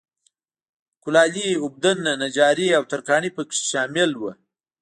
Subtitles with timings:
[1.03, 4.31] کولالي، اوبدنه، نجاري او ترکاڼي په کې شامل وو